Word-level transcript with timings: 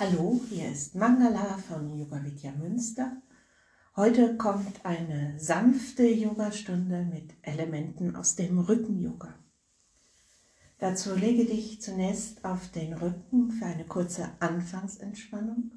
Hallo, 0.00 0.40
hier 0.48 0.70
ist 0.70 0.94
Mangala 0.94 1.58
von 1.66 1.98
Yoga 1.98 2.22
Vidya 2.22 2.52
Münster. 2.52 3.20
Heute 3.96 4.36
kommt 4.36 4.86
eine 4.86 5.36
sanfte 5.40 6.04
Yogastunde 6.04 7.04
mit 7.04 7.34
Elementen 7.42 8.14
aus 8.14 8.36
dem 8.36 8.60
Rücken-Yoga. 8.60 9.34
Dazu 10.78 11.16
lege 11.16 11.46
dich 11.46 11.82
zunächst 11.82 12.44
auf 12.44 12.70
den 12.70 12.92
Rücken 12.92 13.50
für 13.50 13.66
eine 13.66 13.86
kurze 13.86 14.28
Anfangsentspannung. 14.38 15.72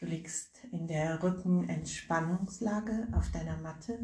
Du 0.00 0.04
liegst 0.04 0.62
in 0.70 0.86
der 0.86 1.22
Rückenentspannungslage 1.22 3.08
auf 3.12 3.30
deiner 3.30 3.56
Matte. 3.56 4.00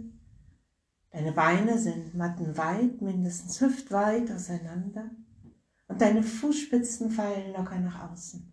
Deine 1.11 1.33
Beine 1.33 1.79
sind 1.79 2.15
mattenweit, 2.15 3.03
mindestens 3.03 3.61
hüftweit 3.61 4.31
auseinander 4.31 5.11
und 5.89 6.01
deine 6.01 6.23
Fußspitzen 6.23 7.11
fallen 7.11 7.53
locker 7.53 7.81
nach 7.81 8.11
außen. 8.11 8.51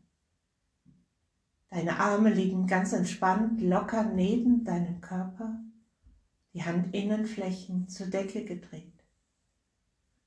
Deine 1.70 2.00
Arme 2.00 2.30
liegen 2.30 2.66
ganz 2.66 2.94
entspannt, 2.94 3.62
locker 3.62 4.04
neben 4.04 4.64
deinem 4.64 5.02
Körper, 5.02 5.60
die 6.54 6.64
Handinnenflächen 6.64 7.90
zur 7.90 8.08
Decke 8.08 8.46
gedreht. 8.46 8.94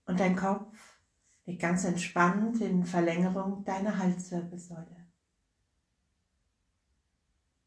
Und 0.05 0.21
dein 0.21 0.37
Kopf 0.37 0.99
liegt 1.47 1.63
ganz 1.63 1.85
entspannt 1.85 2.61
in 2.61 2.85
Verlängerung 2.85 3.65
deiner 3.65 3.99
Halswirbelsäule. 3.99 5.07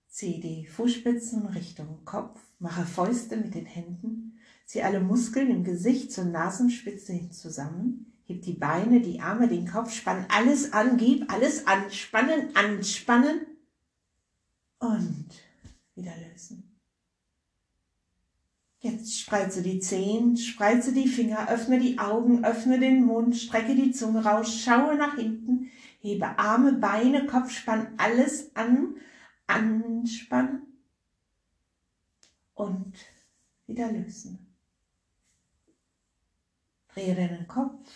Zieh 0.07 0.39
die 0.39 0.67
Fußspitzen 0.67 1.47
Richtung 1.47 2.05
Kopf, 2.05 2.39
mache 2.59 2.85
Fäuste 2.85 3.37
mit 3.37 3.55
den 3.55 3.65
Händen, 3.65 4.37
zieh 4.65 4.83
alle 4.83 4.99
Muskeln 4.99 5.49
im 5.49 5.63
Gesicht 5.63 6.11
zur 6.11 6.25
Nasenspitze 6.25 7.13
hin 7.13 7.31
zusammen, 7.31 8.13
heb 8.27 8.43
die 8.43 8.53
Beine, 8.53 9.01
die 9.01 9.19
Arme, 9.19 9.47
den 9.47 9.67
Kopf, 9.67 9.91
spann 9.91 10.27
alles 10.29 10.71
an, 10.73 10.97
gib 10.97 11.33
alles 11.33 11.65
anspannen, 11.65 12.55
anspannen 12.55 13.47
und 14.83 15.29
wieder 15.95 16.13
lösen. 16.17 16.69
Jetzt 18.79 19.17
spreize 19.17 19.61
die 19.61 19.79
Zehen, 19.79 20.35
spreize 20.35 20.91
die 20.91 21.07
Finger, 21.07 21.49
öffne 21.49 21.79
die 21.79 21.99
Augen, 21.99 22.43
öffne 22.43 22.79
den 22.79 23.05
Mund, 23.05 23.35
strecke 23.37 23.75
die 23.75 23.93
Zunge 23.93 24.25
raus, 24.25 24.53
schaue 24.53 24.97
nach 24.97 25.15
hinten, 25.15 25.71
hebe 26.01 26.37
Arme, 26.37 26.73
Beine, 26.73 27.25
Kopf, 27.25 27.51
spann 27.51 27.93
alles 27.95 28.53
an, 28.57 28.97
anspannen 29.47 30.63
und 32.55 32.93
wieder 33.65 33.89
lösen. 33.89 34.53
Drehe 36.89 37.15
deinen 37.15 37.47
Kopf 37.47 37.89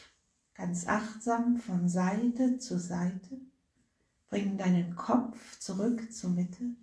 ganz 0.55 0.87
achtsam 0.87 1.57
von 1.57 1.89
Seite 1.89 2.59
zu 2.59 2.79
Seite. 2.79 3.41
Bring 4.29 4.57
deinen 4.57 4.95
Kopf 4.95 5.59
zurück 5.59 6.11
zur 6.11 6.31
Mitte. 6.31 6.75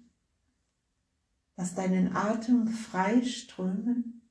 Lass 1.56 1.74
deinen 1.74 2.16
Atem 2.16 2.66
frei 2.68 3.22
strömen 3.22 4.22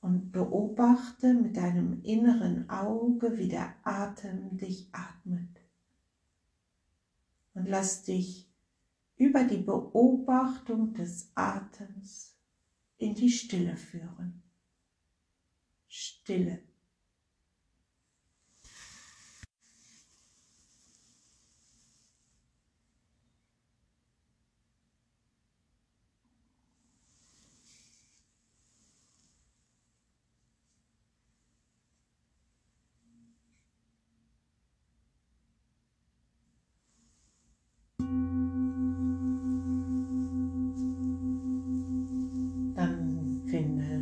und 0.00 0.30
beobachte 0.30 1.34
mit 1.34 1.56
deinem 1.56 2.02
inneren 2.02 2.70
Auge, 2.70 3.36
wie 3.36 3.48
der 3.48 3.74
Atem 3.82 4.56
dich 4.56 4.88
atmet. 4.92 5.60
Und 7.54 7.66
lass 7.66 8.04
dich 8.04 8.48
über 9.16 9.42
die 9.44 9.58
Beobachtung 9.58 10.94
des 10.94 11.32
Atems 11.34 12.36
in 12.98 13.14
die 13.14 13.30
Stille 13.30 13.76
führen. 13.76 14.42
Stille. 15.88 16.62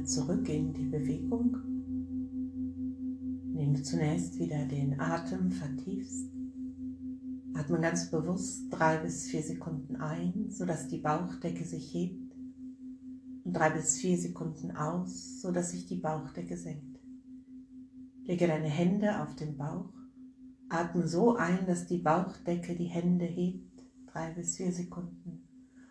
zurück 0.06 0.48
in 0.48 0.72
die 0.72 0.85
Bewegung, 0.98 1.54
indem 3.52 3.74
du 3.74 3.82
zunächst 3.82 4.38
wieder 4.38 4.64
den 4.64 4.98
Atem 4.98 5.52
vertiefst. 5.52 6.30
Atme 7.54 7.80
ganz 7.80 8.10
bewusst 8.10 8.68
drei 8.70 8.96
bis 8.98 9.26
vier 9.26 9.42
Sekunden 9.42 9.96
ein, 9.96 10.46
sodass 10.48 10.88
die 10.88 11.00
Bauchdecke 11.00 11.64
sich 11.64 11.92
hebt. 11.92 12.34
Und 13.44 13.52
drei 13.52 13.70
bis 13.70 13.98
vier 13.98 14.16
Sekunden 14.16 14.70
aus, 14.70 15.42
sodass 15.42 15.72
sich 15.72 15.86
die 15.86 16.00
Bauchdecke 16.00 16.56
senkt. 16.56 16.98
Lege 18.24 18.46
deine 18.46 18.68
Hände 18.68 19.22
auf 19.22 19.36
den 19.36 19.58
Bauch, 19.58 19.92
atme 20.70 21.06
so 21.06 21.36
ein, 21.36 21.66
dass 21.66 21.86
die 21.86 21.98
Bauchdecke 21.98 22.74
die 22.74 22.86
Hände 22.86 23.26
hebt, 23.26 23.84
drei 24.06 24.32
bis 24.32 24.56
vier 24.56 24.72
Sekunden, 24.72 25.46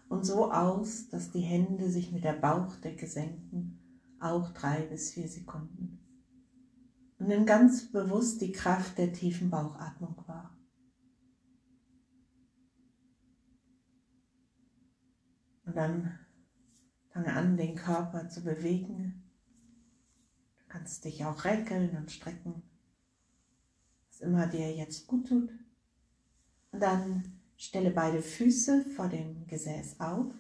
und 0.10 0.26
so 0.26 0.52
aus, 0.52 1.10
dass 1.10 1.32
die 1.32 1.42
Hände 1.42 1.92
sich 1.92 2.12
mit 2.12 2.24
der 2.24 2.34
Bauchdecke 2.34 3.08
senken 3.08 3.75
auch 4.25 4.52
drei 4.52 4.81
bis 4.84 5.12
vier 5.12 5.28
Sekunden. 5.28 6.00
Und 7.18 7.28
nimm 7.28 7.46
ganz 7.46 7.91
bewusst 7.91 8.41
die 8.41 8.52
Kraft 8.52 8.97
der 8.97 9.13
tiefen 9.13 9.50
Bauchatmung 9.50 10.16
wahr. 10.28 10.56
Und 15.66 15.75
dann 15.75 16.19
fange 17.09 17.34
an, 17.34 17.58
den 17.58 17.75
Körper 17.75 18.30
zu 18.30 18.44
bewegen. 18.44 19.24
Du 20.59 20.66
kannst 20.68 21.06
dich 21.06 21.25
auch 21.25 21.46
reckeln 21.46 21.96
und 21.96 22.12
strecken, 22.12 22.62
was 24.09 24.19
immer 24.22 24.47
dir 24.47 24.75
jetzt 24.75 25.08
gut 25.08 25.30
tut. 25.30 25.50
Und 26.72 26.81
dann 26.81 27.40
stelle 27.58 27.91
beide 27.91 28.22
Füße 28.22 28.85
vor 28.96 29.08
dem 29.08 29.47
Gesäß 29.47 30.00
auf, 30.00 30.34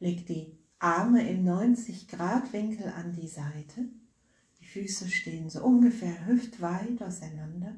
leg 0.00 0.26
die 0.26 0.57
Arme 0.80 1.28
im 1.28 1.42
90 1.42 2.06
Grad 2.06 2.52
Winkel 2.52 2.86
an 2.86 3.12
die 3.12 3.26
Seite. 3.26 3.88
Die 4.60 4.64
Füße 4.64 5.08
stehen 5.08 5.50
so 5.50 5.64
ungefähr 5.64 6.26
hüftweit 6.26 7.02
auseinander. 7.02 7.74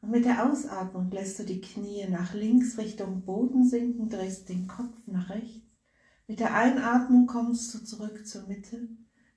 Und 0.00 0.10
mit 0.10 0.24
der 0.24 0.50
Ausatmung 0.50 1.08
lässt 1.12 1.38
du 1.38 1.44
die 1.44 1.60
Knie 1.60 2.08
nach 2.08 2.34
links 2.34 2.78
Richtung 2.78 3.22
Boden 3.22 3.64
sinken, 3.64 4.08
drehst 4.08 4.48
den 4.48 4.66
Kopf 4.66 4.96
nach 5.06 5.30
rechts. 5.30 5.60
Mit 6.26 6.40
der 6.40 6.52
Einatmung 6.56 7.28
kommst 7.28 7.72
du 7.74 7.78
zurück 7.84 8.26
zur 8.26 8.44
Mitte. 8.48 8.88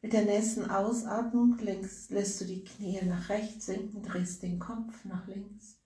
Mit 0.02 0.14
der 0.14 0.26
nächsten 0.26 0.66
Ausatmung 0.66 1.56
lässt 1.60 2.42
du 2.42 2.46
die 2.46 2.64
Knie 2.64 3.02
nach 3.06 3.30
rechts 3.30 3.68
sinken, 3.68 4.02
drehst 4.02 4.42
den 4.42 4.58
Kopf 4.58 5.06
nach 5.06 5.28
links. 5.28 5.78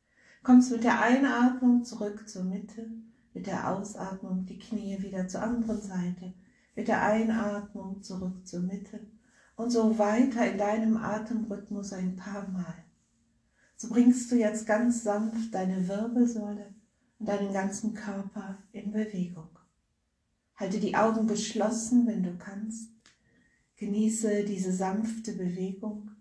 Kommst 0.41 0.71
mit 0.71 0.85
der 0.85 1.01
Einatmung 1.01 1.83
zurück 1.83 2.29
zur 2.29 2.45
Mitte. 2.45 2.89
Mit 3.33 3.45
der 3.45 3.75
Ausatmung 3.75 4.45
die 4.45 4.57
Knie 4.57 5.01
wieder 5.01 5.27
zur 5.27 5.43
anderen 5.43 5.81
Seite 5.81 6.33
mit 6.77 6.87
der 6.87 7.01
Einatmung 7.01 8.03
zurück 8.03 8.45
zur 8.45 8.61
Mitte 8.61 8.99
und 9.55 9.71
so 9.71 9.97
weiter 9.97 10.49
in 10.49 10.59
deinem 10.59 10.95
Atemrhythmus 10.95 11.91
ein 11.91 12.15
paar 12.15 12.47
Mal. 12.49 12.85
So 13.75 13.89
bringst 13.89 14.31
du 14.31 14.35
jetzt 14.35 14.67
ganz 14.67 15.03
sanft 15.03 15.55
deine 15.55 15.87
Wirbelsäule 15.87 16.75
und 17.17 17.27
deinen 17.27 17.51
ganzen 17.51 17.95
Körper 17.95 18.59
in 18.73 18.91
Bewegung. 18.91 19.49
Halte 20.55 20.79
die 20.79 20.95
Augen 20.95 21.27
geschlossen, 21.27 22.05
wenn 22.05 22.21
du 22.21 22.37
kannst. 22.37 22.91
Genieße 23.77 24.43
diese 24.43 24.71
sanfte 24.71 25.33
Bewegung, 25.33 26.11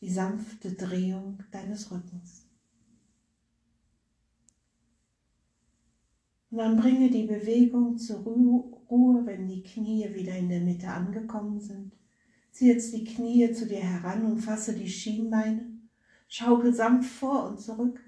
die 0.00 0.10
sanfte 0.10 0.72
Drehung 0.72 1.42
deines 1.50 1.90
Rückens. 1.90 2.46
Und 6.50 6.58
dann 6.58 6.78
bringe 6.78 7.10
die 7.10 7.24
Bewegung 7.24 7.98
zur 7.98 8.24
wenn 8.90 9.46
die 9.46 9.62
Knie 9.62 10.08
wieder 10.14 10.34
in 10.34 10.48
der 10.48 10.60
Mitte 10.60 10.88
angekommen 10.88 11.60
sind. 11.60 11.92
Zieh 12.50 12.68
jetzt 12.68 12.92
die 12.94 13.04
Knie 13.04 13.52
zu 13.52 13.66
dir 13.66 13.80
heran 13.80 14.24
und 14.24 14.38
fasse 14.38 14.72
die 14.72 14.88
Schienbeine. 14.88 15.66
Schaukel 16.28 16.74
sanft 16.74 17.10
vor 17.10 17.48
und 17.48 17.60
zurück. 17.60 18.00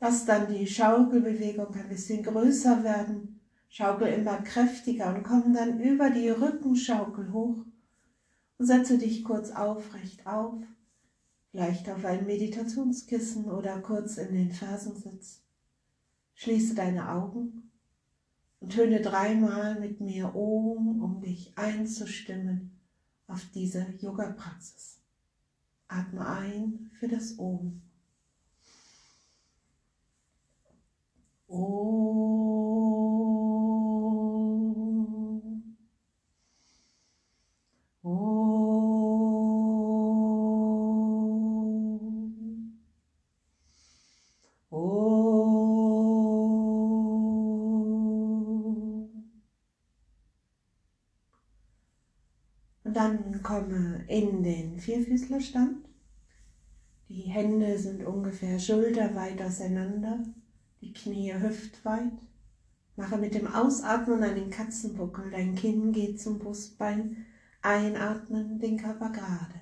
Lass 0.00 0.24
dann 0.24 0.52
die 0.52 0.66
Schaukelbewegung 0.66 1.74
ein 1.74 1.88
bisschen 1.88 2.22
größer 2.22 2.82
werden. 2.84 3.40
Schaukel 3.68 4.08
immer 4.08 4.38
kräftiger 4.38 5.14
und 5.14 5.22
komm 5.22 5.52
dann 5.52 5.80
über 5.80 6.10
die 6.10 6.30
Rückenschaukel 6.30 7.32
hoch 7.32 7.64
und 8.58 8.66
setze 8.66 8.98
dich 8.98 9.22
kurz 9.22 9.50
aufrecht 9.50 10.26
auf, 10.26 10.62
vielleicht 11.50 11.88
auf 11.88 12.04
ein 12.04 12.26
Meditationskissen 12.26 13.50
oder 13.50 13.80
kurz 13.80 14.16
in 14.16 14.34
den 14.34 14.50
Fersensitz. 14.50 15.42
Schließe 16.34 16.74
deine 16.74 17.10
Augen 17.10 17.69
und 18.60 18.72
töne 18.72 19.00
dreimal 19.00 19.80
mit 19.80 20.00
mir 20.00 20.34
Om, 20.36 21.02
um 21.02 21.20
dich 21.20 21.56
einzustimmen 21.56 22.78
auf 23.26 23.44
diese 23.54 23.86
Yoga-Praxis. 24.00 25.00
Atme 25.88 26.26
ein 26.26 26.90
für 26.98 27.08
das 27.08 27.38
Om. 27.38 27.82
Om. 31.48 32.89
Dann 52.92 53.42
komme 53.42 54.04
in 54.08 54.42
den 54.42 54.78
Vierfüßlerstand. 54.78 55.84
Die 57.08 57.22
Hände 57.22 57.78
sind 57.78 58.04
ungefähr 58.04 58.58
schulterweit 58.58 59.42
auseinander, 59.42 60.22
die 60.80 60.92
Knie 60.92 61.34
hüftweit. 61.34 62.12
Mache 62.96 63.16
mit 63.16 63.34
dem 63.34 63.46
Ausatmen 63.46 64.22
einen 64.22 64.50
Katzenbuckel, 64.50 65.30
dein 65.30 65.54
Kinn 65.54 65.92
geht 65.92 66.20
zum 66.20 66.38
Brustbein, 66.38 67.26
einatmen, 67.62 68.58
den 68.58 68.76
Körper 68.76 69.10
gerade. 69.10 69.60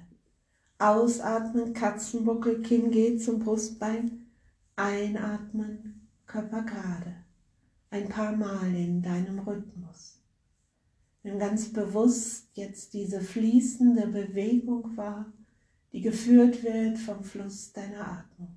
Ausatmen, 0.78 1.72
Katzenbuckel, 1.72 2.62
Kinn 2.62 2.90
geht 2.90 3.22
zum 3.22 3.38
Brustbein, 3.38 4.26
einatmen, 4.76 6.08
Körper 6.26 6.62
gerade. 6.62 7.14
Ein 7.90 8.08
paar 8.08 8.32
Mal 8.32 8.74
in 8.74 9.02
deinem 9.02 9.38
Rhythmus. 9.38 10.17
Ganz 11.36 11.72
bewusst 11.72 12.48
jetzt 12.54 12.94
diese 12.94 13.20
fließende 13.20 14.06
Bewegung 14.06 14.96
wahr, 14.96 15.32
die 15.92 16.00
geführt 16.00 16.62
wird 16.62 16.98
vom 16.98 17.22
Fluss 17.22 17.72
deiner 17.72 18.06
Atmung. 18.06 18.56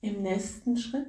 Im 0.00 0.22
nächsten 0.22 0.76
Schritt 0.76 1.06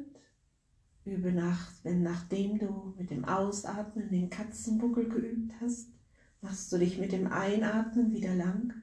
übe 1.05 1.31
nach, 1.31 1.71
wenn 1.83 2.03
nachdem 2.03 2.59
du 2.59 2.93
mit 2.97 3.09
dem 3.09 3.25
Ausatmen 3.25 4.09
den 4.09 4.29
Katzenbuckel 4.29 5.09
geübt 5.09 5.51
hast, 5.59 5.89
machst 6.43 6.71
du 6.71 6.77
dich 6.77 6.99
mit 6.99 7.11
dem 7.11 7.31
Einatmen 7.31 8.11
wieder 8.11 8.35
lang 8.35 8.73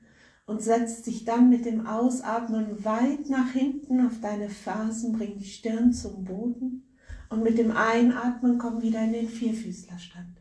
und 0.46 0.62
setzt 0.62 1.06
dich 1.06 1.24
dann 1.24 1.48
mit 1.48 1.64
dem 1.64 1.86
Ausatmen 1.86 2.84
weit 2.84 3.28
nach 3.28 3.52
hinten 3.52 4.04
auf 4.06 4.20
deine 4.20 4.48
Fersen, 4.48 5.12
bring 5.12 5.38
die 5.38 5.44
Stirn 5.44 5.92
zum 5.92 6.24
Boden 6.24 6.82
und 7.28 7.44
mit 7.44 7.58
dem 7.58 7.70
Einatmen 7.70 8.58
komm 8.58 8.82
wieder 8.82 9.04
in 9.04 9.12
den 9.12 9.28
Vierfüßlerstand. 9.28 10.40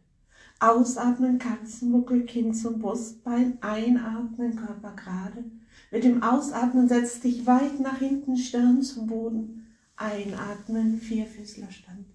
Ausatmen, 0.60 1.38
Katzenbuckel, 1.38 2.26
Kinn 2.26 2.54
zum 2.54 2.80
Brustbein, 2.80 3.58
einatmen, 3.62 4.56
Körper 4.56 4.94
gerade. 4.96 5.46
Mit 5.92 6.04
dem 6.04 6.24
Ausatmen 6.24 6.88
setzt 6.88 7.24
dich 7.24 7.46
weit 7.46 7.80
nach 7.80 8.00
hinten, 8.00 8.36
Stirn 8.36 8.82
zum 8.82 9.08
Boden, 9.08 9.68
einatmen, 9.96 10.98
Vierfüßlerstand. 10.98 12.06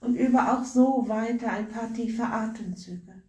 Und 0.00 0.16
übe 0.16 0.52
auch 0.52 0.64
so 0.64 1.04
weiter 1.08 1.50
ein 1.50 1.68
paar 1.68 1.92
tiefe 1.92 2.24
Atemzüge. 2.24 3.23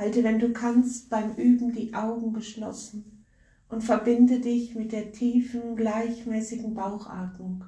Halte, 0.00 0.24
wenn 0.24 0.38
du 0.38 0.50
kannst, 0.54 1.10
beim 1.10 1.34
Üben 1.36 1.74
die 1.74 1.92
Augen 1.92 2.32
geschlossen 2.32 3.22
und 3.68 3.84
verbinde 3.84 4.40
dich 4.40 4.74
mit 4.74 4.92
der 4.92 5.12
tiefen, 5.12 5.76
gleichmäßigen 5.76 6.72
Bauchatmung, 6.72 7.66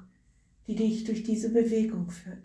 die 0.65 0.73
dich 0.73 1.03
durch 1.03 1.21
diese 1.21 1.53
Bewegung 1.53 2.09
führt. 2.09 2.43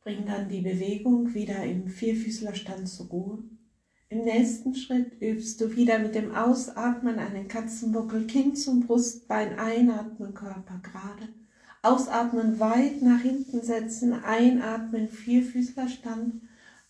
Bring 0.00 0.24
dann 0.24 0.48
die 0.48 0.62
Bewegung 0.62 1.34
wieder 1.34 1.62
im 1.64 1.86
Vierfüßlerstand 1.86 2.88
zur 2.88 3.08
Ruhe 3.08 3.59
im 4.10 4.24
nächsten 4.24 4.74
Schritt 4.74 5.22
übst 5.22 5.60
du 5.60 5.76
wieder 5.76 6.00
mit 6.00 6.16
dem 6.16 6.34
Ausatmen 6.34 7.20
einen 7.20 7.46
Katzenbuckel, 7.46 8.26
Kinn 8.26 8.56
zum 8.56 8.80
Brustbein, 8.80 9.56
einatmen, 9.56 10.34
Körper 10.34 10.80
gerade. 10.82 11.28
Ausatmen, 11.82 12.58
weit 12.58 13.02
nach 13.02 13.20
hinten 13.20 13.62
setzen, 13.62 14.12
einatmen, 14.12 15.08
Vierfüßlerstand. 15.08 16.42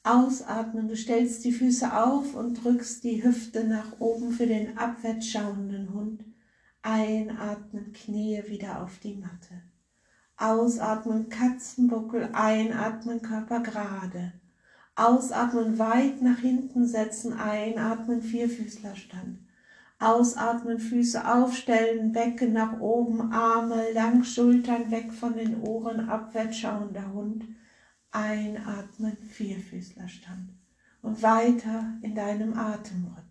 Ausatmen, 0.03 0.89
du 0.89 0.97
stellst 0.97 1.45
die 1.45 1.53
Füße 1.53 1.95
auf 1.95 2.35
und 2.35 2.65
drückst 2.65 3.05
die 3.05 3.23
Hüfte 3.23 3.65
nach 3.65 4.01
oben 4.01 4.33
für 4.33 4.47
den 4.47 4.79
abwärts 4.79 5.29
schauenden 5.29 5.93
Hund. 5.93 6.25
Einatmen, 6.81 7.93
Knie 7.93 8.43
wieder 8.47 8.83
auf 8.83 8.99
die 8.99 9.17
Matte. 9.17 9.61
Ausatmen, 10.39 11.29
Katzenbuckel, 11.29 12.31
einatmen, 12.33 13.21
Körper 13.21 13.61
gerade. 13.61 14.40
Ausatmen, 15.01 15.79
weit 15.79 16.21
nach 16.21 16.41
hinten 16.41 16.87
setzen, 16.87 17.33
einatmen, 17.33 18.21
Vierfüßlerstand. 18.21 19.39
Ausatmen, 19.99 20.79
Füße 20.79 21.27
aufstellen, 21.27 22.13
Becken 22.13 22.53
nach 22.53 22.81
oben, 22.81 23.33
Arme 23.33 23.93
lang, 23.95 24.25
Schultern 24.25 24.91
weg 24.91 25.11
von 25.13 25.35
den 25.35 25.63
Ohren, 25.63 26.09
abwärts 26.11 26.59
schauender 26.59 27.13
Hund. 27.15 27.45
Einatmen, 28.11 29.17
Vierfüßlerstand. 29.17 30.51
Und 31.01 31.23
weiter 31.23 31.95
in 32.03 32.15
deinem 32.15 32.53
Atemrhythmus. 32.59 33.30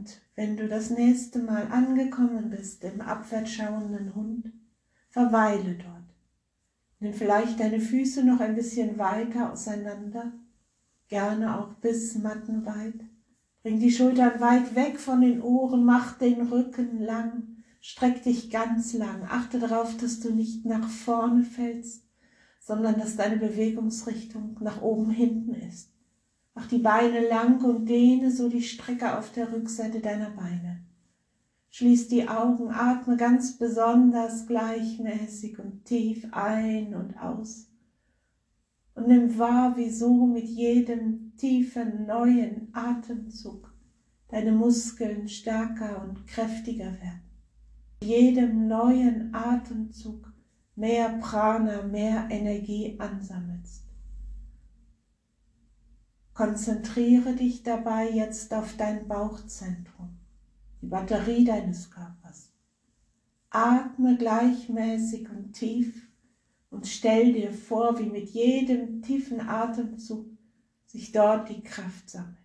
Und 0.00 0.18
wenn 0.34 0.56
du 0.56 0.66
das 0.66 0.88
nächste 0.88 1.40
Mal 1.40 1.66
angekommen 1.70 2.48
bist 2.48 2.82
im 2.84 3.02
abwärts 3.02 3.52
schauenden 3.52 4.14
Hund, 4.14 4.50
verweile 5.10 5.74
dort. 5.74 6.14
Nimm 7.00 7.12
vielleicht 7.12 7.60
deine 7.60 7.80
Füße 7.80 8.24
noch 8.24 8.40
ein 8.40 8.54
bisschen 8.54 8.96
weiter 8.96 9.52
auseinander, 9.52 10.32
gerne 11.08 11.58
auch 11.58 11.74
bis 11.74 12.16
mattenweit. 12.16 12.94
Bring 13.62 13.78
die 13.78 13.90
Schultern 13.90 14.40
weit 14.40 14.74
weg 14.74 14.98
von 14.98 15.20
den 15.20 15.42
Ohren, 15.42 15.84
mach 15.84 16.16
den 16.16 16.48
Rücken 16.48 17.02
lang, 17.02 17.62
streck 17.82 18.22
dich 18.22 18.50
ganz 18.50 18.94
lang. 18.94 19.24
Achte 19.28 19.58
darauf, 19.58 19.98
dass 19.98 20.20
du 20.20 20.32
nicht 20.32 20.64
nach 20.64 20.88
vorne 20.88 21.44
fällst, 21.44 22.06
sondern 22.58 22.98
dass 22.98 23.16
deine 23.16 23.36
Bewegungsrichtung 23.36 24.56
nach 24.60 24.80
oben 24.80 25.10
hinten 25.10 25.52
ist. 25.52 25.90
Mach 26.54 26.66
die 26.66 26.78
Beine 26.78 27.28
lang 27.28 27.62
und 27.64 27.86
dehne 27.86 28.30
so 28.30 28.48
die 28.48 28.62
Strecke 28.62 29.16
auf 29.16 29.32
der 29.32 29.52
Rückseite 29.52 30.00
deiner 30.00 30.30
Beine. 30.30 30.84
Schließ 31.70 32.08
die 32.08 32.28
Augen, 32.28 32.70
atme 32.70 33.16
ganz 33.16 33.56
besonders 33.56 34.46
gleichmäßig 34.46 35.58
und 35.58 35.84
tief 35.84 36.26
ein 36.32 36.94
und 36.94 37.16
aus. 37.16 37.68
Und 38.94 39.06
nimm 39.06 39.38
wahr, 39.38 39.76
wie 39.76 39.88
so 39.88 40.26
mit 40.26 40.46
jedem 40.46 41.36
tiefen 41.36 42.06
neuen 42.06 42.70
Atemzug 42.72 43.72
deine 44.28 44.52
Muskeln 44.52 45.28
stärker 45.28 46.02
und 46.02 46.26
kräftiger 46.26 46.92
werden. 46.92 47.22
Jedem 48.02 48.66
neuen 48.66 49.34
Atemzug 49.34 50.32
mehr 50.74 51.18
Prana, 51.20 51.82
mehr 51.82 52.26
Energie 52.30 52.96
ansammelst. 52.98 53.89
Konzentriere 56.40 57.34
dich 57.34 57.64
dabei 57.64 58.08
jetzt 58.08 58.54
auf 58.54 58.74
dein 58.78 59.06
Bauchzentrum, 59.06 60.16
die 60.80 60.86
Batterie 60.86 61.44
deines 61.44 61.90
Körpers. 61.90 62.50
Atme 63.50 64.16
gleichmäßig 64.16 65.28
und 65.28 65.52
tief 65.52 66.08
und 66.70 66.86
stell 66.86 67.34
dir 67.34 67.52
vor, 67.52 67.98
wie 67.98 68.08
mit 68.08 68.30
jedem 68.30 69.02
tiefen 69.02 69.42
Atemzug 69.42 70.30
sich 70.86 71.12
dort 71.12 71.50
die 71.50 71.62
Kraft 71.62 72.08
sammelt. 72.08 72.38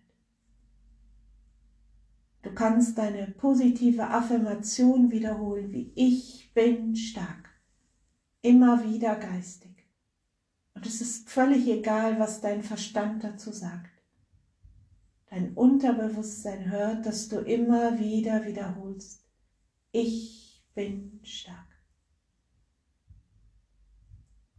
Du 2.42 2.52
kannst 2.52 2.98
deine 2.98 3.28
positive 3.28 4.10
Affirmation 4.10 5.10
wiederholen, 5.10 5.72
wie 5.72 5.90
ich 5.94 6.52
bin 6.52 6.94
stark. 6.96 7.48
Immer 8.42 8.84
wieder 8.84 9.16
geistig. 9.16 9.75
Und 10.76 10.84
es 10.84 11.00
ist 11.00 11.30
völlig 11.30 11.66
egal, 11.68 12.20
was 12.20 12.42
dein 12.42 12.62
Verstand 12.62 13.24
dazu 13.24 13.50
sagt. 13.50 13.90
Dein 15.30 15.54
Unterbewusstsein 15.54 16.70
hört, 16.70 17.06
dass 17.06 17.28
du 17.28 17.38
immer 17.38 17.98
wieder 17.98 18.44
wiederholst. 18.44 19.26
Ich 19.90 20.62
bin 20.74 21.18
stark. 21.24 21.66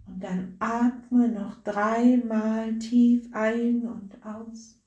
Und 0.08 0.24
dann 0.24 0.56
atme 0.58 1.30
noch 1.30 1.62
dreimal 1.64 2.80
tief 2.80 3.30
ein 3.34 3.86
und 3.86 4.26
aus. 4.26 4.82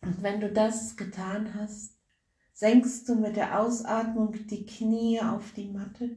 Und 0.00 0.20
wenn 0.20 0.40
du 0.40 0.52
das 0.52 0.96
getan 0.96 1.54
hast, 1.54 1.95
senkst 2.56 3.08
du 3.08 3.14
mit 3.14 3.36
der 3.36 3.60
Ausatmung 3.60 4.34
die 4.48 4.66
Knie 4.66 5.20
auf 5.20 5.52
die 5.52 5.68
Matte 5.68 6.16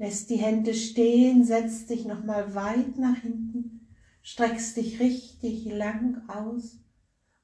lässt 0.00 0.30
die 0.30 0.36
Hände 0.36 0.72
stehen, 0.72 1.44
setzt 1.44 1.90
dich 1.90 2.06
nochmal 2.06 2.54
weit 2.54 2.96
nach 2.96 3.18
hinten, 3.18 3.86
streckst 4.22 4.78
dich 4.78 4.98
richtig 4.98 5.66
lang 5.66 6.26
aus 6.26 6.78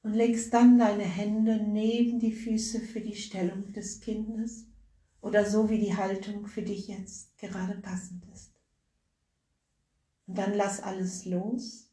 und 0.01 0.15
legst 0.15 0.51
dann 0.55 0.79
deine 0.79 1.03
Hände 1.03 1.61
neben 1.61 2.19
die 2.19 2.31
Füße 2.31 2.79
für 2.79 2.99
die 2.99 3.15
Stellung 3.15 3.71
des 3.73 3.99
Kindes 3.99 4.65
oder 5.21 5.45
so 5.45 5.69
wie 5.69 5.77
die 5.77 5.95
Haltung 5.95 6.47
für 6.47 6.63
dich 6.63 6.87
jetzt 6.87 7.37
gerade 7.37 7.75
passend 7.75 8.25
ist. 8.33 8.53
Und 10.25 10.39
dann 10.39 10.55
lass 10.55 10.81
alles 10.81 11.25
los, 11.25 11.91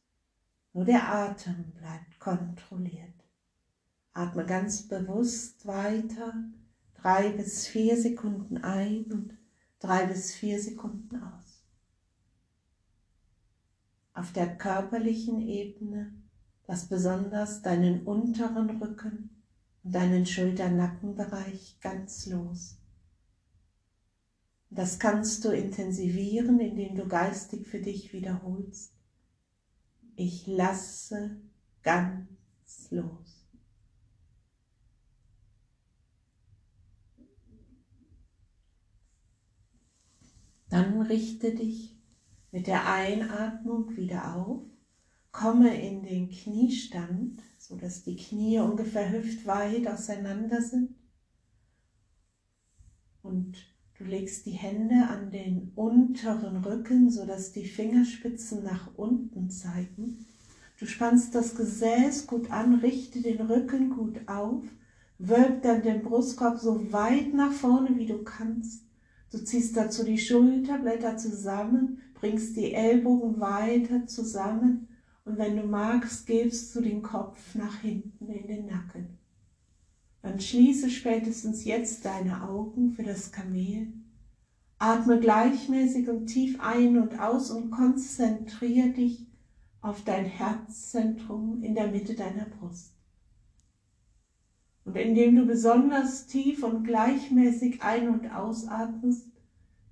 nur 0.73 0.87
der 0.87 1.07
Atem 1.13 1.73
bleibt 1.75 2.19
kontrolliert. 2.19 3.14
Atme 4.15 4.47
ganz 4.47 4.87
bewusst 4.87 5.67
weiter, 5.67 6.33
drei 6.95 7.31
bis 7.31 7.67
vier 7.67 8.01
Sekunden 8.01 8.59
ein 8.59 9.05
und 9.13 9.37
drei 9.81 10.07
bis 10.07 10.33
vier 10.33 10.61
Sekunden 10.63 11.17
aus. 11.17 11.65
Auf 14.13 14.33
der 14.33 14.57
körperlichen 14.57 15.41
Ebene 15.41 16.15
lass 16.69 16.89
besonders 16.89 17.63
deinen 17.63 18.07
unteren 18.07 18.81
Rücken 18.81 19.43
und 19.83 19.95
deinen 19.95 20.25
Schulter-Nackenbereich 20.25 21.79
ganz 21.81 22.27
los. 22.27 22.79
Das 24.71 25.01
kannst 25.01 25.45
du 25.45 25.51
intensivieren, 25.51 26.61
indem 26.61 26.95
du 26.95 27.09
geistig 27.09 27.67
für 27.67 27.81
dich 27.81 28.13
wiederholst. 28.13 28.93
Ich 30.15 30.47
lasse 30.47 31.37
ganz 31.83 32.29
los. 32.91 33.44
Dann 40.75 41.03
richte 41.03 41.55
dich 41.55 41.97
mit 42.51 42.67
der 42.67 42.93
Einatmung 42.93 43.97
wieder 43.97 44.35
auf, 44.35 44.59
komme 45.31 45.73
in 45.81 46.03
den 46.03 46.29
Kniestand, 46.29 47.41
so 47.59 47.77
dass 47.77 48.03
die 48.03 48.17
Knie 48.17 48.59
ungefähr 48.59 49.13
hüftweit 49.13 49.87
auseinander 49.87 50.61
sind. 50.61 50.97
Und 53.23 53.55
du 53.99 54.03
legst 54.03 54.47
die 54.47 54.51
Hände 54.51 55.07
an 55.07 55.31
den 55.31 55.71
unteren 55.77 56.65
Rücken, 56.65 57.09
so 57.09 57.25
dass 57.25 57.53
die 57.53 57.67
Fingerspitzen 57.67 58.65
nach 58.65 58.91
unten 58.97 59.51
zeigen. 59.51 60.27
Du 60.81 60.87
spannst 60.87 61.37
das 61.37 61.55
Gesäß 61.55 62.27
gut 62.27 62.51
an, 62.51 62.81
richte 62.81 63.23
den 63.23 63.43
Rücken 63.43 63.91
gut 63.91 64.27
auf, 64.27 64.65
wölb 65.19 65.63
dann 65.63 65.83
den 65.83 66.03
Brustkorb 66.03 66.59
so 66.59 66.93
weit 66.93 67.33
nach 67.33 67.53
vorne, 67.53 67.97
wie 67.97 68.07
du 68.07 68.25
kannst 68.25 68.84
Du 69.35 69.43
ziehst 69.43 69.77
dazu 69.77 70.05
die 70.05 70.17
Schulterblätter 70.17 71.17
zusammen, 71.17 72.01
bringst 72.15 72.57
die 72.57 72.73
Ellbogen 72.73 73.41
weiter 73.41 74.07
zusammen 74.07 74.87
und 75.25 75.39
wenn 75.39 75.57
du 75.57 75.65
magst, 75.65 76.29
gibst 76.29 76.73
du 76.73 76.81
den 76.81 77.03
Kopf 77.03 77.57
nach 77.57 77.81
hinten 77.81 78.29
in 78.29 78.47
den 78.47 78.67
Nacken. 78.67 79.19
Dann 80.23 80.39
schließe 80.39 80.89
spätestens 80.89 81.65
jetzt 81.65 82.05
deine 82.05 82.49
Augen 82.49 82.93
für 82.93 83.03
das 83.03 83.33
Kamel. 83.33 83.89
Atme 84.79 85.19
gleichmäßig 85.19 86.09
und 86.09 86.27
tief 86.27 86.61
ein 86.61 86.97
und 86.97 87.19
aus 87.19 87.51
und 87.51 87.73
konzentriere 87.73 88.91
dich 88.91 89.27
auf 89.81 90.05
dein 90.05 90.27
Herzzentrum 90.27 91.61
in 91.61 91.75
der 91.75 91.89
Mitte 91.89 92.15
deiner 92.15 92.45
Brust. 92.45 92.94
Und 94.85 94.97
indem 94.97 95.37
du 95.37 95.47
besonders 95.47 96.27
tief 96.27 96.63
und 96.63 96.85
gleichmäßig 96.85 97.83
ein- 97.83 98.09
und 98.09 98.31
ausatmest, 98.31 99.27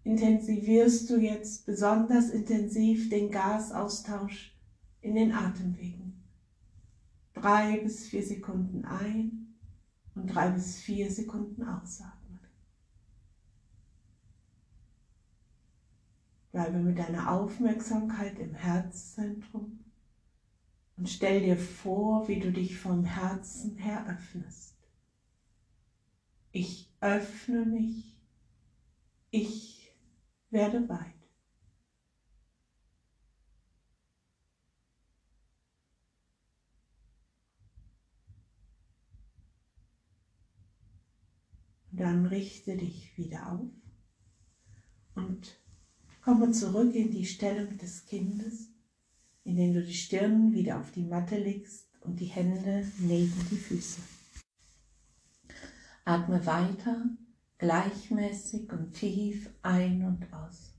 intensivierst 0.04 1.08
du 1.08 1.16
jetzt 1.18 1.64
besonders 1.64 2.28
intensiv 2.28 3.08
den 3.08 3.30
Gasaustausch 3.30 4.54
in 5.00 5.14
den 5.14 5.32
Atemwegen. 5.32 6.22
Drei 7.34 7.78
bis 7.78 8.06
vier 8.08 8.24
Sekunden 8.24 8.84
ein 8.84 9.56
und 10.14 10.26
drei 10.26 10.50
bis 10.50 10.78
vier 10.78 11.10
Sekunden 11.10 11.62
ausatmen. 11.62 12.38
Bleibe 16.50 16.78
mit 16.80 16.98
deiner 16.98 17.30
Aufmerksamkeit 17.30 18.38
im 18.38 18.52
Herzzentrum 18.52 19.80
und 20.98 21.08
stell 21.08 21.40
dir 21.40 21.56
vor, 21.56 22.28
wie 22.28 22.38
du 22.38 22.52
dich 22.52 22.78
vom 22.78 23.04
Herzen 23.04 23.76
her 23.76 24.04
öffnest. 24.06 24.71
Ich 26.52 26.92
öffne 27.00 27.64
mich. 27.64 28.14
Ich 29.30 29.90
werde 30.50 30.86
weit. 30.88 31.12
Dann 41.90 42.26
richte 42.26 42.76
dich 42.76 43.16
wieder 43.16 43.52
auf 43.52 43.70
und 45.14 45.58
komme 46.22 46.50
zurück 46.50 46.94
in 46.94 47.10
die 47.10 47.26
Stellung 47.26 47.78
des 47.78 48.04
Kindes, 48.06 48.70
indem 49.44 49.74
du 49.74 49.82
die 49.84 49.94
Stirn 49.94 50.52
wieder 50.52 50.80
auf 50.80 50.90
die 50.92 51.04
Matte 51.04 51.38
legst 51.38 51.88
und 52.00 52.20
die 52.20 52.26
Hände 52.26 52.86
neben 52.98 53.46
die 53.50 53.56
Füße. 53.56 54.00
Atme 56.04 56.44
weiter, 56.46 57.06
gleichmäßig 57.58 58.72
und 58.72 58.92
tief 58.92 59.48
ein 59.62 60.04
und 60.04 60.32
aus. 60.32 60.74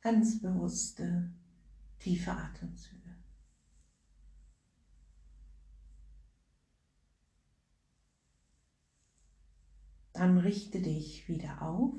Ganz 0.00 0.40
bewusste, 0.40 1.32
tiefe 1.98 2.30
Atemzüge. 2.30 3.16
Dann 10.12 10.38
richte 10.38 10.80
dich 10.80 11.28
wieder 11.28 11.62
auf. 11.62 11.94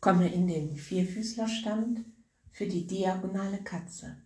Komme 0.00 0.32
in 0.32 0.46
den 0.46 0.76
Vierfüßlerstand 0.76 2.04
für 2.50 2.66
die 2.66 2.86
diagonale 2.86 3.62
Katze. 3.62 4.22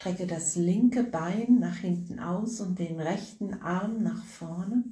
Strecke 0.00 0.28
das 0.28 0.54
linke 0.54 1.02
Bein 1.02 1.58
nach 1.58 1.78
hinten 1.78 2.20
aus 2.20 2.60
und 2.60 2.78
den 2.78 3.00
rechten 3.00 3.54
Arm 3.54 4.04
nach 4.04 4.24
vorne. 4.24 4.84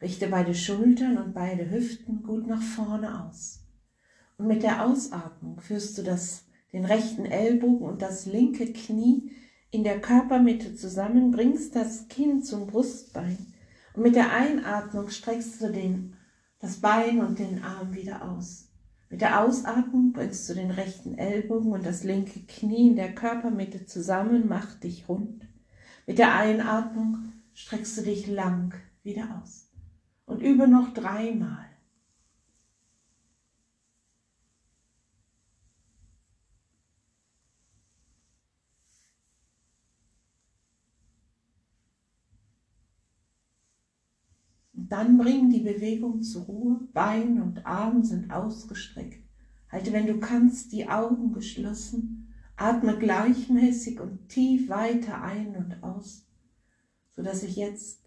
Richte 0.00 0.28
beide 0.28 0.54
Schultern 0.54 1.18
und 1.18 1.34
beide 1.34 1.68
Hüften 1.68 2.22
gut 2.22 2.46
nach 2.46 2.62
vorne 2.62 3.24
aus. 3.24 3.64
Und 4.38 4.46
mit 4.46 4.62
der 4.62 4.86
Ausatmung 4.86 5.58
führst 5.60 5.98
du 5.98 6.04
das, 6.04 6.44
den 6.72 6.84
rechten 6.84 7.24
Ellbogen 7.24 7.88
und 7.88 8.02
das 8.02 8.26
linke 8.26 8.72
Knie 8.72 9.32
in 9.72 9.82
der 9.82 10.00
Körpermitte 10.00 10.76
zusammen, 10.76 11.32
bringst 11.32 11.74
das 11.74 12.06
Kinn 12.06 12.44
zum 12.44 12.68
Brustbein. 12.68 13.52
Und 13.94 14.04
mit 14.04 14.14
der 14.14 14.32
Einatmung 14.32 15.08
streckst 15.08 15.60
du 15.60 15.72
den, 15.72 16.14
das 16.60 16.76
Bein 16.76 17.18
und 17.18 17.40
den 17.40 17.64
Arm 17.64 17.96
wieder 17.96 18.30
aus. 18.30 18.65
Mit 19.08 19.20
der 19.20 19.40
Ausatmung 19.42 20.12
bringst 20.12 20.48
du 20.48 20.54
den 20.54 20.70
rechten 20.70 21.16
Ellbogen 21.16 21.72
und 21.72 21.86
das 21.86 22.02
linke 22.02 22.40
Knie 22.40 22.88
in 22.88 22.96
der 22.96 23.14
Körpermitte 23.14 23.86
zusammen, 23.86 24.48
mach 24.48 24.74
dich 24.74 25.08
rund. 25.08 25.46
Mit 26.06 26.18
der 26.18 26.34
Einatmung 26.34 27.32
streckst 27.54 27.98
du 27.98 28.02
dich 28.02 28.26
lang 28.26 28.74
wieder 29.04 29.40
aus. 29.40 29.70
Und 30.24 30.42
übe 30.42 30.66
noch 30.66 30.92
dreimal. 30.92 31.65
Dann 44.88 45.18
bring 45.18 45.50
die 45.50 45.60
Bewegung 45.60 46.22
zur 46.22 46.44
Ruhe. 46.44 46.80
Bein 46.92 47.42
und 47.42 47.66
Arm 47.66 48.04
sind 48.04 48.30
ausgestreckt. 48.30 49.24
Halte, 49.70 49.92
wenn 49.92 50.06
du 50.06 50.20
kannst, 50.20 50.72
die 50.72 50.88
Augen 50.88 51.32
geschlossen. 51.32 52.32
Atme 52.56 52.98
gleichmäßig 52.98 54.00
und 54.00 54.28
tief 54.28 54.70
weiter 54.70 55.22
ein 55.22 55.54
und 55.56 55.82
aus, 55.82 56.26
sodass 57.10 57.42
sich 57.42 57.56
jetzt 57.56 58.00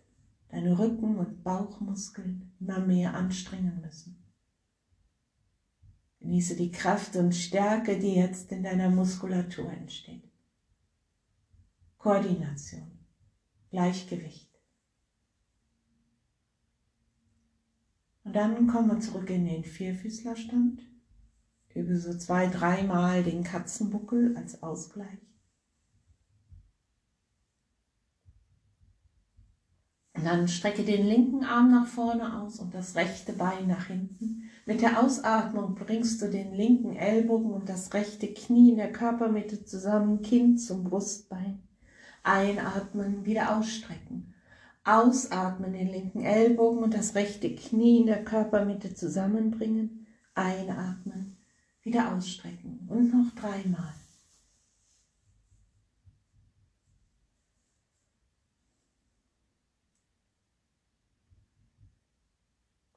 deine 0.49 0.79
Rücken- 0.79 1.17
und 1.17 1.43
Bauchmuskeln 1.43 2.51
immer 2.59 2.79
mehr 2.79 3.13
anstrengen 3.13 3.81
müssen. 3.81 4.17
Genieße 6.19 6.55
die 6.55 6.71
Kraft 6.71 7.15
und 7.15 7.35
Stärke, 7.35 7.99
die 7.99 8.15
jetzt 8.15 8.51
in 8.51 8.63
deiner 8.63 8.89
Muskulatur 8.89 9.71
entsteht. 9.71 10.23
Koordination, 11.97 12.91
Gleichgewicht. 13.69 14.48
Und 18.29 18.35
dann 18.35 18.67
kommen 18.67 18.89
wir 18.89 18.99
zurück 18.99 19.27
in 19.31 19.47
den 19.47 19.63
Vierfüßlerstand. 19.63 20.83
Übe 21.73 21.97
so 21.97 22.15
zwei, 22.15 22.45
dreimal 22.45 23.23
den 23.23 23.43
Katzenbuckel 23.43 24.37
als 24.37 24.61
Ausgleich. 24.61 25.17
Und 30.13 30.25
dann 30.25 30.47
strecke 30.47 30.83
den 30.83 31.07
linken 31.07 31.43
Arm 31.43 31.71
nach 31.71 31.87
vorne 31.87 32.39
aus 32.39 32.59
und 32.59 32.75
das 32.75 32.95
rechte 32.95 33.33
Bein 33.33 33.65
nach 33.65 33.87
hinten. 33.87 34.43
Mit 34.67 34.83
der 34.83 35.03
Ausatmung 35.03 35.73
bringst 35.73 36.21
du 36.21 36.29
den 36.29 36.53
linken 36.53 36.95
Ellbogen 36.95 37.51
und 37.51 37.67
das 37.67 37.95
rechte 37.95 38.31
Knie 38.31 38.69
in 38.69 38.77
der 38.77 38.91
Körpermitte 38.91 39.65
zusammen, 39.65 40.21
Kinn 40.21 40.59
zum 40.59 40.83
Brustbein. 40.83 41.63
Einatmen, 42.21 43.25
wieder 43.25 43.57
ausstrecken. 43.57 44.28
Ausatmen, 44.89 45.73
den 45.73 45.89
linken 45.89 46.21
Ellbogen 46.21 46.83
und 46.83 46.93
das 46.93 47.13
rechte 47.13 47.53
Knie 47.53 47.99
in 47.99 48.07
der 48.07 48.23
Körpermitte 48.23 48.93
zusammenbringen. 48.95 50.07
Einatmen, 50.33 51.37
wieder 51.83 52.15
ausstrecken. 52.15 52.87
Und 52.87 53.11
noch 53.13 53.35
dreimal. 53.35 53.93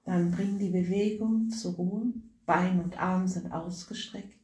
Dann 0.05 0.31
bring 0.31 0.59
die 0.59 0.71
Bewegung 0.71 1.51
zur 1.51 1.75
Ruhe. 1.75 2.13
Bein 2.45 2.81
und 2.81 3.01
Arm 3.01 3.29
sind 3.29 3.53
ausgestreckt. 3.53 4.41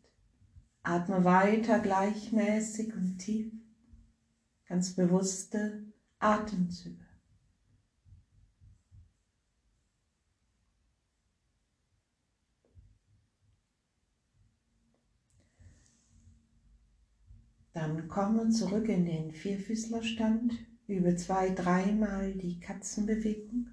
Atme 0.82 1.24
weiter 1.24 1.78
gleichmäßig 1.78 2.94
und 2.94 3.18
tief. 3.18 3.52
Ganz 4.66 4.94
bewusste 4.94 5.84
Atemzüge. 6.18 7.07
Dann 17.78 18.08
komme 18.08 18.50
zurück 18.50 18.88
in 18.88 19.04
den 19.04 19.30
Vierfüßlerstand. 19.30 20.52
Übe 20.88 21.14
zwei, 21.14 21.50
dreimal 21.50 22.32
die 22.32 22.58
Katzenbewegung. 22.58 23.68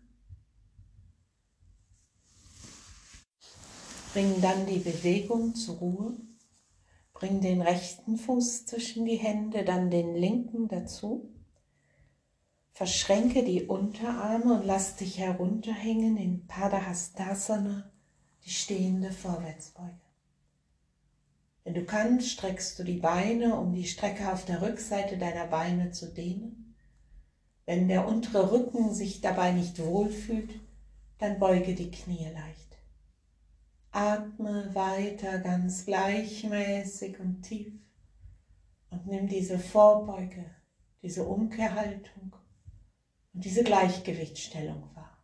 Bring 4.14 4.40
dann 4.42 4.68
die 4.68 4.78
Bewegung 4.78 5.56
zur 5.56 5.78
Ruhe. 5.78 6.18
Bring 7.14 7.42
den 7.42 7.64
rechten 7.64 8.18
Fuß 8.18 8.68
zwischen 8.68 9.06
die 9.06 9.16
Hände, 9.16 9.66
dann 9.66 9.90
den 9.90 10.14
linken 10.14 10.68
dazu. 10.68 11.34
Verschränke 12.74 13.44
die 13.44 13.64
Unterarme 13.64 14.60
und 14.60 14.68
lass 14.68 14.98
dich 14.98 15.18
herunterhängen 15.18 16.16
in 16.18 16.46
Padahastasana, 16.46 17.92
die 18.44 18.52
stehende 18.52 19.12
Vorwärtsbeuge. 19.12 20.05
Wenn 21.66 21.74
du 21.74 21.84
kannst, 21.84 22.30
streckst 22.30 22.78
du 22.78 22.84
die 22.84 23.00
Beine, 23.00 23.56
um 23.56 23.74
die 23.74 23.88
Strecke 23.88 24.32
auf 24.32 24.46
der 24.46 24.62
Rückseite 24.62 25.18
deiner 25.18 25.48
Beine 25.48 25.90
zu 25.90 26.14
dehnen. 26.14 26.76
Wenn 27.66 27.88
der 27.88 28.08
untere 28.08 28.52
Rücken 28.52 28.94
sich 28.94 29.20
dabei 29.20 29.52
nicht 29.52 29.84
wohlfühlt, 29.84 30.52
dann 31.18 31.40
beuge 31.40 31.74
die 31.74 31.90
Knie 31.90 32.30
leicht. 32.32 32.78
Atme 33.92 34.76
weiter 34.76 35.40
ganz 35.40 35.86
gleichmäßig 35.86 37.20
und 37.20 37.42
tief 37.42 37.74
und 38.92 39.08
nimm 39.08 39.28
diese 39.28 39.58
Vorbeuge, 39.58 40.46
diese 41.02 41.24
Umkehrhaltung 41.24 42.36
und 43.34 43.44
diese 43.44 43.64
Gleichgewichtsstellung 43.64 44.84
wahr. 44.94 45.15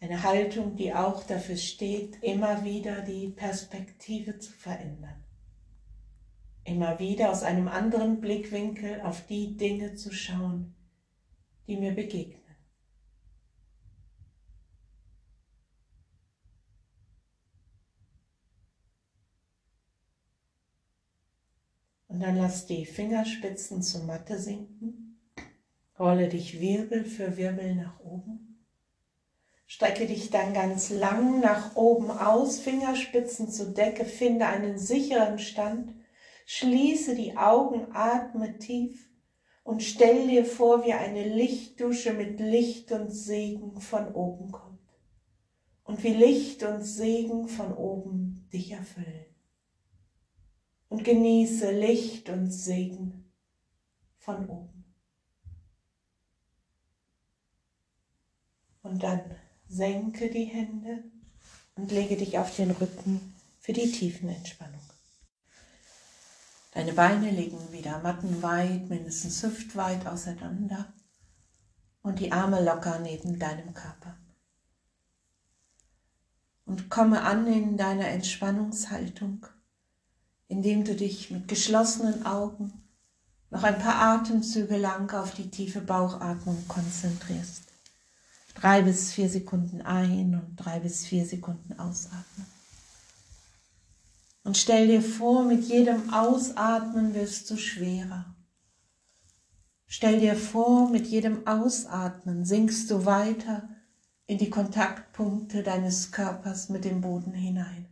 Eine 0.00 0.22
Haltung, 0.22 0.76
die 0.76 0.94
auch 0.94 1.24
dafür 1.24 1.56
steht, 1.56 2.22
immer 2.22 2.64
wieder 2.64 3.02
die 3.02 3.28
Perspektive 3.28 4.38
zu 4.38 4.52
verändern. 4.52 5.24
Immer 6.64 6.98
wieder 7.00 7.30
aus 7.30 7.42
einem 7.42 7.66
anderen 7.66 8.20
Blickwinkel 8.20 9.00
auf 9.00 9.26
die 9.26 9.56
Dinge 9.56 9.94
zu 9.94 10.12
schauen, 10.12 10.74
die 11.66 11.76
mir 11.76 11.92
begegnen. 11.94 12.42
Und 22.06 22.20
dann 22.20 22.36
lass 22.36 22.66
die 22.66 22.86
Fingerspitzen 22.86 23.82
zur 23.82 24.04
Matte 24.04 24.38
sinken. 24.38 25.20
Rolle 25.98 26.28
dich 26.28 26.60
Wirbel 26.60 27.04
für 27.04 27.36
Wirbel 27.36 27.74
nach 27.74 27.98
oben. 28.00 28.47
Strecke 29.70 30.06
dich 30.06 30.30
dann 30.30 30.54
ganz 30.54 30.88
lang 30.88 31.40
nach 31.40 31.76
oben 31.76 32.10
aus, 32.10 32.58
Fingerspitzen 32.58 33.50
zur 33.50 33.74
Decke, 33.74 34.06
finde 34.06 34.46
einen 34.46 34.78
sicheren 34.78 35.38
Stand. 35.38 35.94
Schließe 36.46 37.14
die 37.14 37.36
Augen, 37.36 37.88
atme 37.92 38.56
tief 38.58 39.10
und 39.64 39.82
stell 39.82 40.26
dir 40.26 40.46
vor, 40.46 40.86
wie 40.86 40.94
eine 40.94 41.28
Lichtdusche 41.28 42.14
mit 42.14 42.40
Licht 42.40 42.92
und 42.92 43.10
Segen 43.10 43.78
von 43.82 44.14
oben 44.14 44.50
kommt. 44.52 44.80
Und 45.84 46.02
wie 46.02 46.14
Licht 46.14 46.62
und 46.62 46.82
Segen 46.82 47.46
von 47.46 47.74
oben 47.74 48.48
dich 48.50 48.70
erfüllen 48.70 49.26
und 50.88 51.04
genieße 51.04 51.72
Licht 51.72 52.30
und 52.30 52.50
Segen 52.50 53.30
von 54.16 54.48
oben. 54.48 54.94
Und 58.82 59.02
dann 59.02 59.36
senke 59.68 60.30
die 60.30 60.44
Hände 60.44 61.04
und 61.76 61.90
lege 61.90 62.16
dich 62.16 62.38
auf 62.38 62.54
den 62.56 62.70
Rücken 62.70 63.34
für 63.60 63.72
die 63.72 63.90
tiefen 63.90 64.28
Entspannung. 64.28 64.80
Deine 66.72 66.92
Beine 66.92 67.30
liegen 67.30 67.72
wieder 67.72 67.98
mattenweit, 68.00 68.88
mindestens 68.88 69.42
hüftweit 69.42 70.06
auseinander 70.06 70.92
und 72.02 72.20
die 72.20 72.32
Arme 72.32 72.62
locker 72.64 72.98
neben 73.00 73.38
deinem 73.38 73.74
Körper. 73.74 74.16
Und 76.64 76.90
komme 76.90 77.22
an 77.22 77.46
in 77.46 77.76
deiner 77.76 78.08
Entspannungshaltung 78.08 79.46
indem 80.48 80.84
du 80.84 80.94
dich 80.94 81.30
mit 81.30 81.46
geschlossenen 81.46 82.26
Augen 82.26 82.72
noch 83.50 83.62
ein 83.62 83.78
paar 83.78 84.00
Atemzüge 84.00 84.76
lang 84.76 85.12
auf 85.12 85.34
die 85.34 85.50
tiefe 85.50 85.80
Bauchatmung 85.80 86.66
konzentrierst. 86.68 87.67
Drei 88.60 88.82
bis 88.82 89.12
vier 89.12 89.28
Sekunden 89.28 89.82
ein 89.82 90.34
und 90.34 90.56
drei 90.56 90.80
bis 90.80 91.06
vier 91.06 91.24
Sekunden 91.24 91.78
ausatmen. 91.78 92.46
Und 94.42 94.56
stell 94.56 94.88
dir 94.88 95.00
vor, 95.00 95.44
mit 95.44 95.64
jedem 95.64 96.12
Ausatmen 96.12 97.14
wirst 97.14 97.48
du 97.50 97.56
schwerer. 97.56 98.34
Stell 99.86 100.18
dir 100.18 100.34
vor, 100.34 100.90
mit 100.90 101.06
jedem 101.06 101.46
Ausatmen 101.46 102.44
sinkst 102.44 102.90
du 102.90 103.04
weiter 103.04 103.68
in 104.26 104.38
die 104.38 104.50
Kontaktpunkte 104.50 105.62
deines 105.62 106.10
Körpers 106.10 106.68
mit 106.68 106.84
dem 106.84 107.00
Boden 107.00 107.32
hinein. 107.32 107.86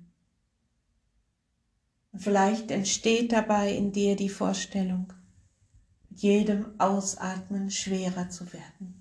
Und 2.13 2.21
vielleicht 2.21 2.73
entsteht 2.73 3.31
dabei 3.31 3.73
in 3.73 3.93
dir 3.93 4.17
die 4.17 4.29
Vorstellung, 4.29 5.13
mit 6.11 6.21
jedem 6.23 6.81
Ausatmen 6.81 7.71
schwerer 7.71 8.31
zu 8.31 8.53
werden. 8.53 8.96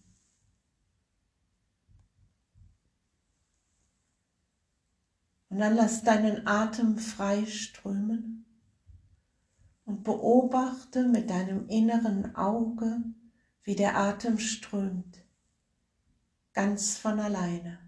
Und 5.56 5.62
dann 5.62 5.78
lass 5.78 6.04
deinen 6.04 6.46
Atem 6.48 6.98
frei 6.98 7.46
strömen 7.46 8.46
und 9.86 10.04
beobachte 10.04 11.08
mit 11.08 11.30
deinem 11.30 11.70
inneren 11.70 12.36
Auge, 12.36 13.02
wie 13.64 13.78
der 13.78 13.96
Atem 13.96 14.38
strömt, 14.38 15.24
ganz 16.52 16.98
von 16.98 17.22
alleine. 17.22 17.80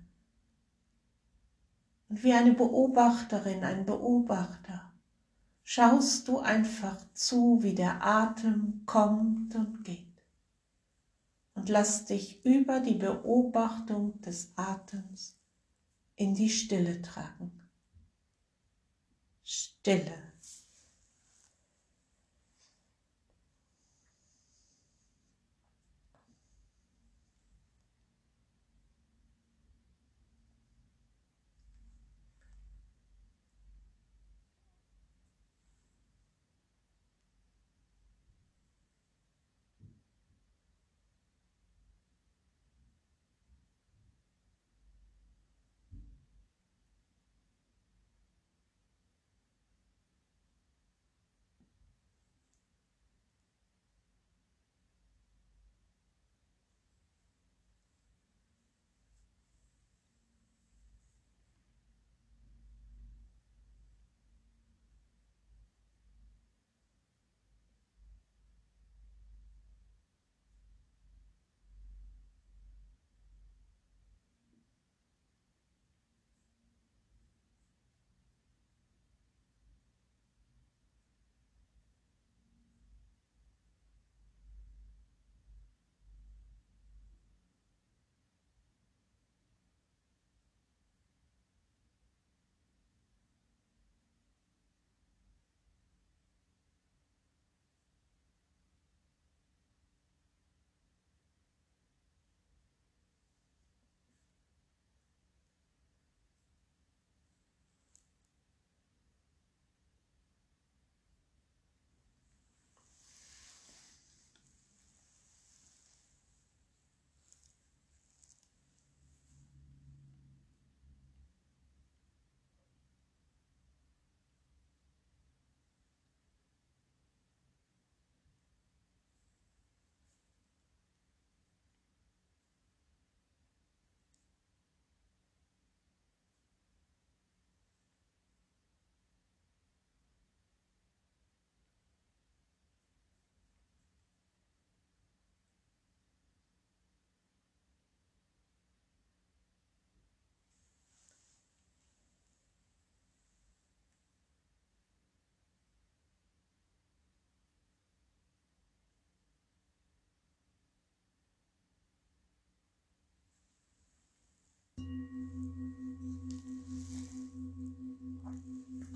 Und 2.08 2.24
wie 2.24 2.32
eine 2.32 2.54
Beobachterin, 2.54 3.66
ein 3.66 3.86
Beobachter 3.86 4.94
schaust 5.64 6.30
du 6.30 6.40
einfach 6.40 6.96
zu, 7.12 7.64
wie 7.64 7.76
der 7.76 8.02
Atem 8.02 8.84
kommt 8.86 9.54
und 9.56 9.84
geht. 9.84 10.24
Und 11.54 11.68
lass 11.68 12.06
dich 12.06 12.46
über 12.46 12.80
die 12.80 12.96
Beobachtung 12.96 14.22
des 14.22 14.54
Atems 14.56 15.37
in 16.18 16.34
die 16.34 16.50
Stille 16.50 17.02
tragen. 17.02 17.70
Stille. 19.44 20.27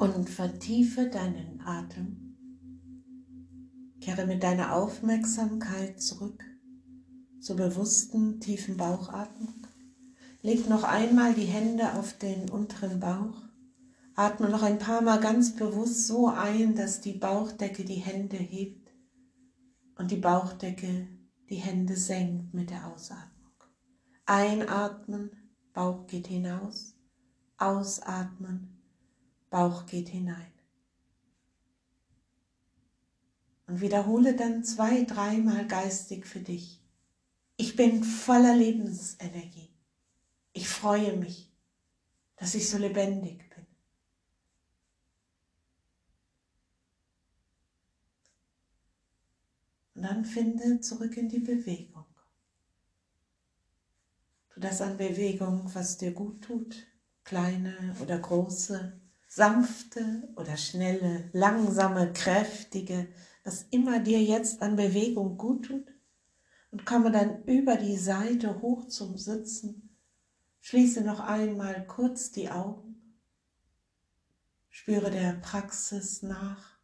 Und 0.02 0.32
vertiefe 0.32 1.12
deinen 1.12 1.62
Atem. 1.64 2.36
Kehre 4.02 4.26
mit 4.26 4.42
deiner 4.42 4.74
Aufmerksamkeit 4.74 6.02
zurück 6.02 6.44
zur 7.40 7.58
bewussten 7.58 8.40
tiefen 8.40 8.78
Bauchatmung. 8.78 9.68
Leg 10.42 10.68
noch 10.68 10.86
einmal 10.86 11.36
die 11.36 11.46
Hände 11.46 11.94
auf 11.94 12.18
den 12.18 12.50
unteren 12.50 13.00
Bauch. 13.00 13.44
Atme 14.16 14.50
noch 14.50 14.64
ein 14.64 14.80
paar 14.80 15.04
Mal 15.04 15.20
ganz 15.20 15.56
bewusst 15.56 16.08
so 16.08 16.30
ein, 16.30 16.74
dass 16.74 17.02
die 17.02 17.14
Bauchdecke 17.14 17.86
die 17.86 17.94
Hände 17.94 18.38
hebt 18.38 18.90
und 20.00 20.10
die 20.10 20.18
Bauchdecke 20.18 21.10
die 21.52 21.58
Hände 21.58 21.96
senkt 21.96 22.56
mit 22.56 22.72
der 22.72 22.88
Ausatmung. 22.88 23.54
Einatmen, 24.26 25.30
Bauch 25.74 26.08
geht 26.08 26.26
hinaus. 26.26 26.96
Ausatmen, 27.60 28.71
Bauch 29.52 29.86
geht 29.86 30.08
hinein. 30.08 30.52
Und 33.68 33.82
wiederhole 33.82 34.36
dann 34.36 34.64
zwei, 34.64 35.04
dreimal 35.04 35.68
geistig 35.68 36.26
für 36.26 36.40
dich. 36.40 36.82
Ich 37.58 37.76
bin 37.76 38.04
voller 38.04 38.56
Lebensenergie. 38.56 39.70
Ich 40.54 40.68
freue 40.68 41.16
mich, 41.18 41.52
dass 42.38 42.56
ich 42.56 42.70
so 42.70 42.78
lebendig 42.78 43.50
bin. 43.50 43.68
Und 49.96 50.04
dann 50.04 50.26
finde 50.26 50.80
zurück 50.80 51.18
in 51.18 51.28
die 51.28 51.40
Bewegung. 51.40 52.06
Tu 54.50 54.62
das 54.62 54.82
an 54.82 54.98
Bewegung, 54.98 55.70
was 55.74 55.98
dir 55.98 56.14
gut 56.14 56.42
tut, 56.42 56.88
kleine 57.24 57.96
oder 58.02 58.18
große, 58.18 59.01
sanfte 59.34 60.28
oder 60.36 60.58
schnelle, 60.58 61.30
langsame, 61.32 62.12
kräftige, 62.12 63.08
was 63.46 63.64
immer 63.72 64.00
dir 64.00 64.22
jetzt 64.22 64.62
an 64.62 64.76
Bewegung 64.76 65.38
gut 65.38 65.68
tut 65.68 65.88
und 66.72 66.86
komme 66.86 67.12
dann 67.12 67.42
über 67.46 67.78
die 67.78 67.96
Seite 67.96 68.62
hoch 68.62 68.90
zum 68.90 69.18
Sitzen. 69.18 69.96
Schließe 70.60 71.02
noch 71.02 71.22
einmal 71.22 71.88
kurz 71.88 72.32
die 72.32 72.50
Augen. 72.50 73.16
Spüre 74.70 75.10
der 75.10 75.36
Praxis 75.36 76.24
nach. 76.24 76.78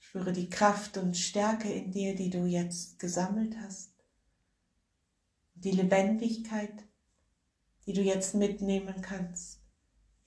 Spüre 0.00 0.32
die 0.32 0.50
Kraft 0.50 0.98
und 0.98 1.16
Stärke 1.16 1.72
in 1.72 1.92
dir, 1.92 2.16
die 2.16 2.30
du 2.30 2.44
jetzt 2.44 2.98
gesammelt 2.98 3.56
hast. 3.60 3.92
Die 5.54 5.70
Lebendigkeit, 5.70 6.88
die 7.86 7.92
du 7.92 8.00
jetzt 8.00 8.34
mitnehmen 8.34 9.00
kannst 9.00 9.59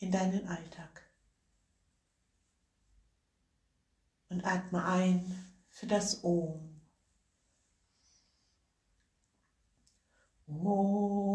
in 0.04 0.12
deinen 0.12 0.48
Alltag. 0.48 1.02
Und 4.30 4.44
atme 4.46 4.84
ein 4.84 5.46
für 5.70 5.88
das 5.88 6.24
Ohm. 6.24 6.82
Mögen 10.46 11.33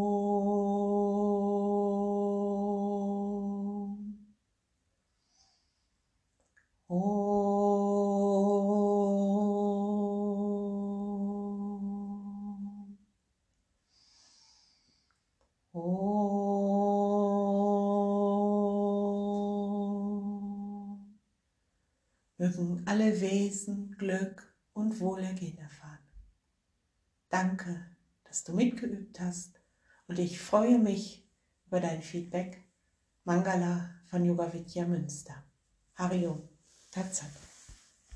Wesen 23.48 23.96
Glück 23.96 24.54
und 24.74 25.00
Wohlergehen 25.00 25.56
erfahren. 25.56 26.04
Danke 27.30 27.96
dass 28.24 28.44
du 28.44 28.52
mitgeübt 28.52 29.18
hast 29.20 29.58
und 30.06 30.18
ich 30.18 30.38
freue 30.38 30.78
mich 30.78 31.26
über 31.66 31.80
dein 31.80 32.02
Feedback. 32.02 32.62
Mangala 33.24 33.88
von 34.04 34.22
Yoga 34.22 34.52
Vidya 34.52 34.84
Münster. 34.84 35.42
Hariom, 35.94 36.46
Tatsat. 36.90 37.47